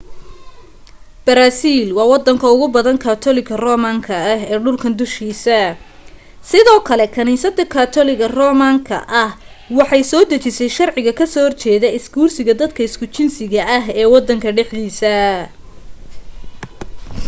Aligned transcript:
brazil 1.25 1.87
waa 1.97 2.09
wadanka 2.13 2.47
ugu 2.55 2.67
badan 2.75 2.97
katoliga 3.07 3.53
roman 3.65 3.97
ka 4.07 4.15
ah 4.33 4.39
ee 4.51 4.59
dhulkan 4.65 4.93
dushiisa 4.99 5.57
sidoo 6.49 6.79
kale 6.87 7.05
kaniisada 7.15 7.63
katoliga 7.75 8.25
roman 8.39 8.75
ka 8.87 8.97
ah 9.23 9.31
waxay 9.77 10.03
soo 10.11 10.23
dejisay 10.31 10.69
sharciga 10.77 11.11
ka 11.19 11.25
soo 11.33 11.43
horjeeda 11.47 11.87
isguursiga 11.97 12.53
dadka 12.61 12.79
isku 12.87 13.05
jinsiga 13.15 13.61
ah 13.77 13.83
ee 13.99 14.07
wadan 14.13 14.39
dhexdiisa 14.57 15.13